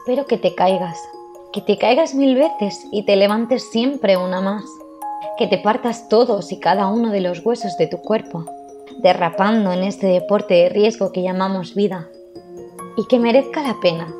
Espero 0.00 0.26
que 0.26 0.38
te 0.38 0.54
caigas, 0.54 0.98
que 1.52 1.60
te 1.60 1.76
caigas 1.76 2.14
mil 2.14 2.34
veces 2.34 2.86
y 2.90 3.04
te 3.04 3.16
levantes 3.16 3.70
siempre 3.70 4.16
una 4.16 4.40
más, 4.40 4.64
que 5.36 5.46
te 5.46 5.58
partas 5.58 6.08
todos 6.08 6.52
y 6.52 6.58
cada 6.58 6.86
uno 6.86 7.10
de 7.10 7.20
los 7.20 7.44
huesos 7.44 7.76
de 7.76 7.86
tu 7.86 7.98
cuerpo, 7.98 8.46
derrapando 9.02 9.72
en 9.72 9.82
este 9.82 10.06
deporte 10.06 10.54
de 10.54 10.68
riesgo 10.70 11.12
que 11.12 11.22
llamamos 11.22 11.74
vida, 11.74 12.08
y 12.96 13.06
que 13.08 13.18
merezca 13.18 13.60
la 13.60 13.78
pena. 13.82 14.10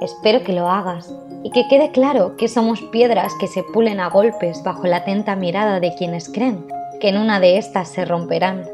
Espero 0.00 0.42
que 0.42 0.54
lo 0.54 0.66
hagas 0.66 1.14
y 1.44 1.50
que 1.50 1.68
quede 1.68 1.90
claro 1.90 2.38
que 2.38 2.48
somos 2.48 2.80
piedras 2.80 3.34
que 3.38 3.48
se 3.48 3.62
pulen 3.62 4.00
a 4.00 4.08
golpes 4.08 4.62
bajo 4.64 4.86
la 4.86 4.98
atenta 4.98 5.36
mirada 5.36 5.78
de 5.78 5.94
quienes 5.94 6.30
creen 6.30 6.66
que 7.02 7.10
en 7.10 7.18
una 7.18 7.38
de 7.38 7.58
estas 7.58 7.90
se 7.90 8.06
romperán. 8.06 8.66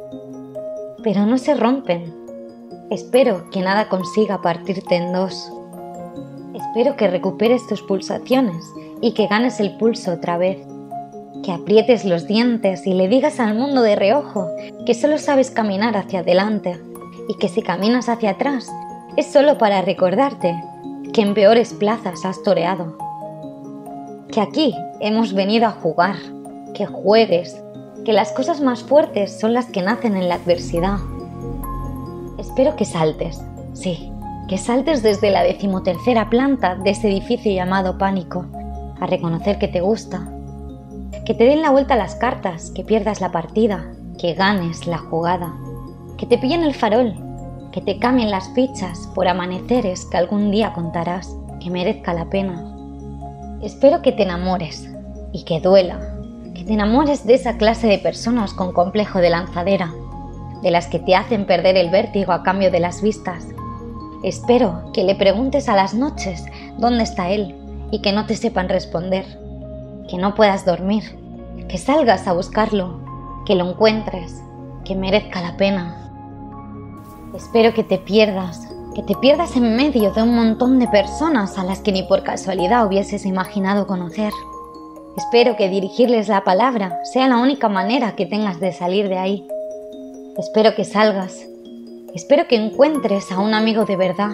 Pero 1.03 1.27
no 1.27 1.37
se 1.37 1.55
rompen. 1.55 2.15
Espero 2.91 3.51
que 3.51 3.61
nada 3.61 3.89
consiga 3.89 4.41
partirte 4.41 4.95
en 4.95 5.13
dos. 5.13 5.51
Espero 6.75 6.97
que 6.97 7.07
recuperes 7.07 7.69
tus 7.69 7.83
pulsaciones 7.83 8.65
y 9.01 9.13
que 9.13 9.29
ganes 9.29 9.61
el 9.61 9.77
pulso 9.77 10.15
otra 10.15 10.39
vez. 10.39 10.59
Que 11.45 11.53
aprietes 11.53 12.05
los 12.05 12.27
dientes 12.27 12.85
y 12.85 12.95
le 12.95 13.07
digas 13.07 13.39
al 13.39 13.55
mundo 13.55 13.81
de 13.83 13.95
reojo 13.95 14.49
que 14.85 14.95
solo 14.95 15.19
sabes 15.19 15.53
caminar 15.53 15.97
hacia 15.97 16.19
adelante 16.19 16.81
y 17.29 17.35
que 17.39 17.49
si 17.49 17.63
caminas 17.63 18.09
hacia 18.09 18.31
atrás 18.31 18.73
es 19.17 19.27
solo 19.27 19.57
para 19.57 19.83
recordarte 19.83 20.61
que 21.13 21.23
en 21.23 21.35
peores 21.35 21.73
plazas 21.75 22.25
has 22.25 22.43
toreado. 22.43 22.99
Que 24.33 24.41
aquí 24.41 24.75
hemos 24.99 25.33
venido 25.33 25.67
a 25.67 25.71
jugar, 25.71 26.17
que 26.75 26.87
juegues, 26.87 27.57
que 28.05 28.13
las 28.13 28.33
cosas 28.33 28.61
más 28.61 28.83
fuertes 28.83 29.39
son 29.39 29.55
las 29.55 29.67
que 29.67 29.83
nacen 29.83 30.17
en 30.17 30.29
la 30.29 30.35
adversidad. 30.35 30.99
Espero 32.37 32.75
que 32.75 32.85
saltes, 32.85 33.41
sí, 33.75 34.11
que 34.49 34.59
saltes 34.59 35.03
desde 35.03 35.31
la 35.31 35.43
decimotercera 35.43 36.31
planta 36.31 36.75
de 36.75 36.91
ese 36.91 37.09
edificio 37.09 37.53
llamado 37.53 37.99
pánico, 37.99 38.47
a 39.01 39.07
reconocer 39.07 39.59
que 39.59 39.69
te 39.69 39.81
gusta, 39.81 40.31
que 41.25 41.35
te 41.35 41.45
den 41.45 41.63
la 41.63 41.71
vuelta 41.71 41.95
a 41.95 41.99
las 41.99 42.15
cartas, 42.17 42.71
que 42.71 42.85
pierdas 42.85 43.21
la 43.21 43.33
partida, 43.33 43.93
que 44.19 44.35
ganes 44.35 44.87
la 44.87 44.99
jugada, 44.99 45.55
que 46.19 46.27
te 46.27 46.39
pillen 46.39 46.63
el 46.63 46.75
farol 46.75 47.15
que 47.75 47.81
te 47.81 47.99
cambien 47.99 48.31
las 48.31 48.51
fichas 48.51 49.09
por 49.17 49.27
amaneceres 49.27 50.05
que 50.05 50.17
algún 50.17 50.53
día 50.53 50.73
contarás, 50.73 51.35
que 51.61 51.71
merezca 51.71 52.15
la 52.15 52.31
pena. 52.31 52.65
Espero 53.63 54.01
que 54.01 54.13
te 54.13 54.23
enamores 54.23 54.89
y 55.33 55.43
que 55.43 55.59
duela, 55.59 55.99
que 56.55 56.63
te 56.63 56.73
enamores 56.73 57.27
de 57.27 57.35
esa 57.35 57.57
clase 57.57 57.89
de 57.89 57.99
personas 57.99 58.55
con 58.55 58.73
complejo 58.73 59.19
de 59.19 59.31
lanzadera, 59.31 59.93
de 60.63 60.71
las 60.71 60.87
que 60.87 61.01
te 61.01 61.17
hacen 61.17 61.47
perder 61.47 61.77
el 61.77 61.91
vértigo 61.91 62.31
a 62.31 62.45
cambio 62.45 62.71
de 62.71 62.79
las 62.79 63.03
vistas. 63.03 63.45
Espero 64.25 64.91
que 64.95 65.05
le 65.05 65.15
preguntes 65.15 65.69
a 65.69 65.77
las 65.77 65.93
noches 65.93 66.47
dónde 66.79 67.05
está 67.05 67.29
él 67.29 67.55
y 67.91 68.01
que 68.01 68.11
no 68.11 68.25
te 68.25 68.37
sepan 68.37 68.71
responder, 68.71 69.27
que 70.09 70.17
no 70.17 70.35
puedas 70.35 70.65
dormir, 70.65 71.05
que 71.69 71.77
salgas 71.77 72.27
a 72.27 72.33
buscarlo, 72.33 73.01
que 73.45 73.55
lo 73.55 73.69
encuentres, 73.69 74.43
que 74.87 74.95
merezca 74.95 75.43
la 75.43 75.59
pena. 75.59 76.11
Espero 77.35 77.75
que 77.75 77.85
te 77.85 77.99
pierdas, 77.99 78.67
que 78.95 79.03
te 79.03 79.15
pierdas 79.15 79.57
en 79.57 79.77
medio 79.77 80.11
de 80.13 80.23
un 80.23 80.35
montón 80.35 80.79
de 80.79 80.89
personas 80.89 81.59
a 81.59 81.65
las 81.65 81.81
que 81.81 81.93
ni 81.93 82.05
por 82.05 82.23
casualidad 82.23 82.87
hubieses 82.87 83.27
imaginado 83.27 83.87
conocer. 83.87 84.33
Espero 85.19 85.55
que 85.57 85.69
dirigirles 85.69 86.29
la 86.29 86.45
palabra 86.45 86.99
sea 87.13 87.29
la 87.29 87.37
única 87.37 87.69
manera 87.69 88.17
que 88.17 88.25
tengas 88.25 88.59
de 88.59 88.73
salir 88.73 89.11
de 89.11 89.19
ahí. 89.19 89.47
Espero 90.39 90.75
que 90.75 90.85
salgas. 90.85 91.47
Espero 92.15 92.47
que 92.49 92.57
encuentres 92.57 93.31
a 93.33 93.41
un 93.41 93.55
amigo 93.55 93.85
de 93.85 93.97
verdad, 93.97 94.33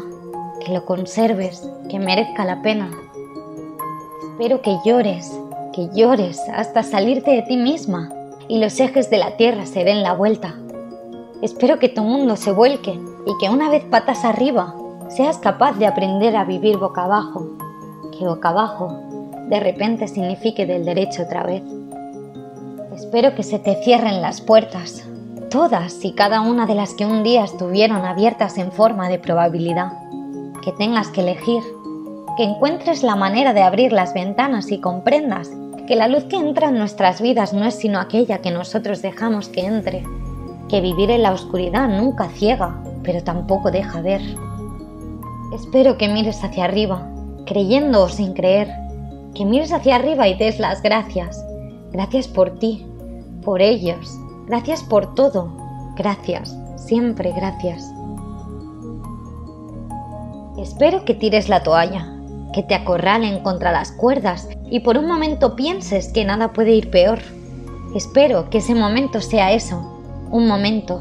que 0.65 0.73
lo 0.73 0.85
conserves, 0.85 1.69
que 1.89 1.99
merezca 1.99 2.45
la 2.45 2.63
pena. 2.63 2.91
Espero 4.31 4.63
que 4.63 4.77
llores, 4.85 5.33
que 5.73 5.89
llores 5.95 6.39
hasta 6.53 6.83
salirte 6.83 7.31
de 7.31 7.43
ti 7.43 7.57
misma 7.57 8.13
y 8.49 8.59
los 8.59 8.79
ejes 8.81 9.11
de 9.11 9.19
la 9.19 9.37
tierra 9.37 9.67
se 9.67 9.85
den 9.85 10.03
la 10.03 10.13
vuelta 10.13 10.55
Espero 11.43 11.79
que 11.79 11.89
tu 11.89 12.03
mundo 12.03 12.37
se 12.37 12.53
vuelque 12.53 12.91
y 12.91 13.39
que 13.41 13.49
una 13.49 13.71
vez 13.71 13.83
patas 13.85 14.27
arriba 14.27 14.75
seas 15.09 15.39
capaz 15.39 15.73
de 15.79 15.87
aprender 15.87 16.37
a 16.37 16.45
vivir 16.45 16.77
boca 16.77 17.05
abajo, 17.05 17.57
que 18.13 18.27
boca 18.27 18.51
abajo 18.51 19.01
de 19.49 19.59
repente 19.59 20.07
signifique 20.07 20.67
del 20.67 20.85
derecho 20.85 21.23
otra 21.23 21.43
vez. 21.45 21.63
Espero 22.95 23.35
que 23.35 23.43
se 23.43 23.59
te 23.59 23.83
cierren 23.83 24.21
las 24.21 24.43
puertas, 24.43 25.03
todas 25.51 26.05
y 26.05 26.13
cada 26.13 26.41
una 26.41 26.67
de 26.67 26.75
las 26.75 26.95
que 26.95 27.05
un 27.05 27.23
día 27.23 27.45
estuvieron 27.45 28.05
abiertas 28.05 28.57
en 28.57 28.73
forma 28.73 29.09
de 29.09 29.19
probabilidad, 29.19 29.93
que 30.63 30.73
tengas 30.73 31.09
que 31.09 31.21
elegir, 31.21 31.63
que 32.37 32.45
encuentres 32.45 33.03
la 33.03 33.17
manera 33.17 33.53
de 33.53 33.63
abrir 33.63 33.93
las 33.93 34.15
ventanas 34.15 34.71
y 34.71 34.81
comprendas 34.81 35.51
que 35.91 35.97
la 35.97 36.07
luz 36.07 36.23
que 36.27 36.37
entra 36.37 36.69
en 36.69 36.79
nuestras 36.79 37.21
vidas 37.21 37.53
no 37.53 37.65
es 37.65 37.75
sino 37.75 37.99
aquella 37.99 38.39
que 38.39 38.53
nosotros 38.53 39.03
dejamos 39.03 39.49
que 39.49 39.67
entre 39.67 40.05
que 40.69 40.81
vivir 40.81 41.11
en 41.11 41.25
la 41.25 41.33
oscuridad 41.33 41.89
nunca 41.89 42.29
ciega, 42.29 42.81
pero 43.03 43.25
tampoco 43.25 43.73
deja 43.73 44.01
ver. 44.01 44.21
Espero 45.53 45.99
que 45.99 46.07
mires 46.07 46.45
hacia 46.45 46.65
arriba, 46.65 47.11
creyendo 47.45 48.05
o 48.05 48.09
sin 48.09 48.35
creer, 48.35 48.69
que 49.35 49.45
mires 49.45 49.73
hacia 49.73 49.97
arriba 49.97 50.29
y 50.29 50.35
des 50.35 50.61
las 50.61 50.81
gracias. 50.81 51.45
Gracias 51.91 52.29
por 52.29 52.57
ti, 52.61 52.87
por 53.43 53.61
ellos, 53.61 54.17
gracias 54.51 54.83
por 54.83 55.15
todo, 55.15 55.49
gracias, 55.95 56.53
siempre 56.75 57.31
gracias. 57.31 57.89
Espero 60.59 61.05
que 61.05 61.15
tires 61.15 61.49
la 61.49 61.63
toalla, 61.63 62.13
que 62.53 62.65
te 62.65 62.75
acorralen 62.75 63.45
contra 63.45 63.71
las 63.71 63.93
cuerdas 63.93 64.49
y 64.69 64.81
por 64.81 64.99
un 64.99 65.07
momento 65.07 65.55
pienses 65.55 66.09
que 66.09 66.25
nada 66.25 66.53
puede 66.53 66.73
ir 66.73 66.91
peor. 66.91 67.21
Espero 67.95 68.51
que 68.51 68.59
ese 68.59 68.75
momento 68.75 69.21
sea 69.21 69.53
eso, 69.53 69.89
un 70.33 70.49
momento, 70.49 71.01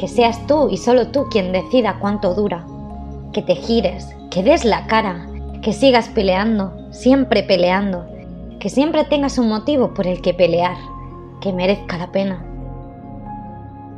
que 0.00 0.08
seas 0.08 0.44
tú 0.48 0.68
y 0.68 0.76
solo 0.76 1.06
tú 1.06 1.26
quien 1.30 1.52
decida 1.52 2.00
cuánto 2.00 2.34
dura, 2.34 2.66
que 3.32 3.42
te 3.42 3.54
gires, 3.54 4.08
que 4.32 4.42
des 4.42 4.64
la 4.64 4.88
cara, 4.88 5.28
que 5.62 5.72
sigas 5.72 6.08
peleando, 6.08 6.72
siempre 6.90 7.44
peleando, 7.44 8.06
que 8.58 8.68
siempre 8.68 9.04
tengas 9.04 9.38
un 9.38 9.48
motivo 9.48 9.94
por 9.94 10.08
el 10.08 10.20
que 10.20 10.34
pelear, 10.34 10.76
que 11.40 11.52
merezca 11.52 11.96
la 11.96 12.10
pena. 12.10 12.48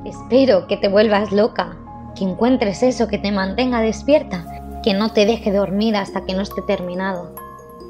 Espero 0.05 0.67
que 0.67 0.77
te 0.77 0.89
vuelvas 0.89 1.33
loca, 1.33 1.77
que 2.15 2.25
encuentres 2.25 2.83
eso 2.83 3.09
que 3.09 3.19
te 3.19 3.33
mantenga 3.33 3.81
despierta, 3.81 4.45
que 4.83 4.93
no 4.93 5.13
te 5.13 5.25
deje 5.25 5.51
dormir 5.51 5.97
hasta 5.97 6.25
que 6.25 6.35
no 6.35 6.43
esté 6.43 6.61
terminado, 6.63 7.35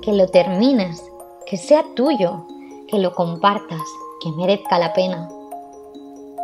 que 0.01 0.13
lo 0.13 0.29
termines, 0.29 1.05
que 1.47 1.57
sea 1.57 1.85
tuyo, 1.97 2.47
que 2.89 2.99
lo 2.99 3.15
compartas, 3.15 3.83
que 4.23 4.31
merezca 4.31 4.79
la 4.79 4.93
pena. 4.93 5.29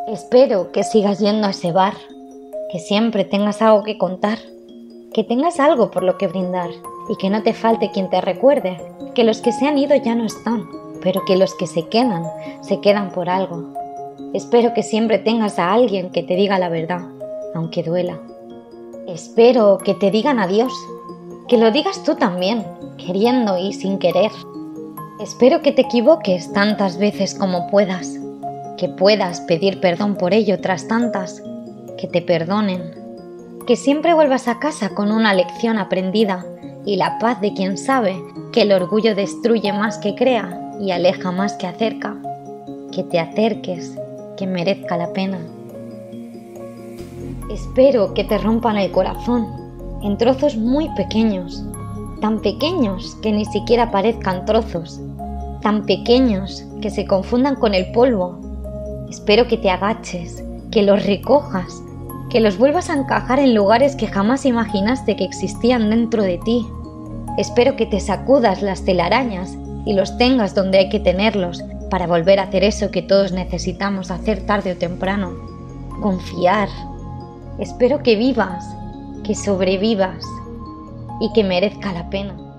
Espero 0.08 0.72
que 0.72 0.82
sigas 0.82 1.20
yendo 1.20 1.46
a 1.46 1.50
ese 1.50 1.70
bar, 1.70 1.94
que 2.72 2.80
siempre 2.80 3.24
tengas 3.24 3.62
algo 3.62 3.84
que 3.84 3.96
contar, 3.96 4.38
que 5.14 5.22
tengas 5.22 5.60
algo 5.60 5.90
por 5.90 6.02
lo 6.02 6.18
que 6.18 6.26
brindar 6.26 6.70
y 7.08 7.16
que 7.16 7.30
no 7.30 7.42
te 7.42 7.54
falte 7.54 7.90
quien 7.90 8.10
te 8.10 8.20
recuerde 8.20 8.76
que 9.14 9.24
los 9.24 9.40
que 9.40 9.52
se 9.52 9.66
han 9.66 9.78
ido 9.78 9.94
ya 9.96 10.14
no 10.14 10.24
están, 10.24 10.68
pero 11.02 11.24
que 11.24 11.36
los 11.36 11.54
que 11.54 11.66
se 11.66 11.88
quedan, 11.88 12.24
se 12.60 12.80
quedan 12.80 13.10
por 13.10 13.28
algo. 13.28 13.72
Espero 14.34 14.74
que 14.74 14.82
siempre 14.82 15.18
tengas 15.18 15.58
a 15.58 15.72
alguien 15.72 16.10
que 16.10 16.22
te 16.22 16.36
diga 16.36 16.58
la 16.58 16.68
verdad, 16.68 17.02
aunque 17.54 17.82
duela. 17.82 18.20
Espero 19.06 19.78
que 19.78 19.94
te 19.94 20.10
digan 20.10 20.38
adiós, 20.38 20.72
que 21.48 21.58
lo 21.58 21.70
digas 21.70 22.02
tú 22.04 22.14
también, 22.14 22.64
queriendo 22.96 23.58
y 23.58 23.72
sin 23.72 23.98
querer. 23.98 24.30
Espero 25.20 25.62
que 25.62 25.72
te 25.72 25.82
equivoques 25.82 26.52
tantas 26.52 26.98
veces 26.98 27.34
como 27.34 27.66
puedas 27.68 28.20
que 28.80 28.88
puedas 28.88 29.42
pedir 29.42 29.78
perdón 29.78 30.16
por 30.16 30.32
ello 30.32 30.58
tras 30.58 30.88
tantas, 30.88 31.42
que 31.98 32.08
te 32.08 32.22
perdonen, 32.22 32.94
que 33.66 33.76
siempre 33.76 34.14
vuelvas 34.14 34.48
a 34.48 34.58
casa 34.58 34.94
con 34.94 35.12
una 35.12 35.34
lección 35.34 35.76
aprendida 35.76 36.46
y 36.86 36.96
la 36.96 37.18
paz 37.18 37.42
de 37.42 37.52
quien 37.52 37.76
sabe 37.76 38.16
que 38.52 38.62
el 38.62 38.72
orgullo 38.72 39.14
destruye 39.14 39.70
más 39.74 39.98
que 39.98 40.14
crea 40.14 40.72
y 40.80 40.92
aleja 40.92 41.30
más 41.30 41.52
que 41.56 41.66
acerca, 41.66 42.16
que 42.90 43.02
te 43.02 43.18
acerques, 43.18 43.99
que 44.40 44.46
merezca 44.46 44.96
la 44.96 45.12
pena. 45.12 45.38
Espero 47.52 48.14
que 48.14 48.24
te 48.24 48.38
rompan 48.38 48.78
el 48.78 48.90
corazón 48.90 49.46
en 50.02 50.16
trozos 50.16 50.56
muy 50.56 50.88
pequeños, 50.96 51.62
tan 52.22 52.40
pequeños 52.40 53.18
que 53.22 53.32
ni 53.32 53.44
siquiera 53.44 53.90
parezcan 53.90 54.46
trozos, 54.46 54.98
tan 55.60 55.84
pequeños 55.84 56.64
que 56.80 56.88
se 56.88 57.06
confundan 57.06 57.56
con 57.56 57.74
el 57.74 57.92
polvo 57.92 58.40
Espero 59.10 59.46
que 59.46 59.58
te 59.58 59.68
agaches, 59.68 60.42
que 60.70 60.84
los 60.84 61.04
recojas, 61.04 61.82
que 62.30 62.40
los 62.40 62.56
vuelvas 62.56 62.88
a 62.88 62.94
encajar 62.94 63.40
en 63.40 63.54
lugares 63.56 63.96
que 63.96 64.06
jamás 64.06 64.46
imaginaste 64.46 65.16
que 65.16 65.24
existían 65.24 65.90
dentro 65.90 66.22
de 66.22 66.38
ti. 66.38 66.64
Espero 67.36 67.76
que 67.76 67.86
te 67.86 68.00
sacudas 68.00 68.62
las 68.62 68.84
telarañas 68.84 69.54
y 69.84 69.92
los 69.92 70.16
tengas 70.16 70.54
donde 70.54 70.78
hay 70.78 70.88
que 70.88 71.00
tenerlos 71.00 71.62
para 71.90 72.06
volver 72.06 72.38
a 72.38 72.44
hacer 72.44 72.64
eso 72.64 72.90
que 72.90 73.02
todos 73.02 73.32
necesitamos 73.32 74.10
hacer 74.10 74.46
tarde 74.46 74.72
o 74.72 74.76
temprano. 74.76 75.32
Confiar. 76.00 76.68
Espero 77.58 78.02
que 78.02 78.16
vivas, 78.16 78.64
que 79.24 79.34
sobrevivas, 79.34 80.24
y 81.20 81.30
que 81.32 81.44
merezca 81.44 81.92
la 81.92 82.08
pena. 82.10 82.49